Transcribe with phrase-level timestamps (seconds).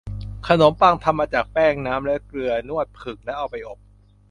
[0.47, 3.79] ขนมปังทำมาจาก แป้ง น้ำ และเกลือ นวด ผึ่ง และเอาไปอบ